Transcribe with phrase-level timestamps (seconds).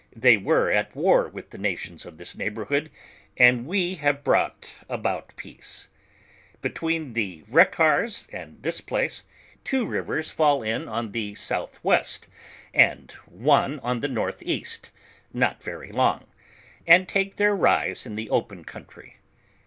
[0.15, 2.89] They were at war with the nations of this neighborhood,
[3.37, 5.89] and we have brought about peace.
[6.59, 9.25] Between the Itccars and this place,
[9.63, 12.27] two rivers fall in on the southwest
[12.73, 13.23] LEWIS AND CLARKE.
[13.27, 14.89] 29 "and one on the north east,
[15.33, 16.25] not very long,
[16.87, 19.17] and take their rise in the open country.